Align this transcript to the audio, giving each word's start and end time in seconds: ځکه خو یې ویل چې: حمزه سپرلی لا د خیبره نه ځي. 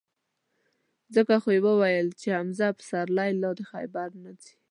ځکه 1.15 1.33
خو 1.41 1.49
یې 1.55 1.61
ویل 1.81 2.07
چې: 2.19 2.27
حمزه 2.37 2.67
سپرلی 2.89 3.31
لا 3.41 3.49
د 3.57 3.59
خیبره 3.71 4.17
نه 4.23 4.31
ځي. 4.41 4.53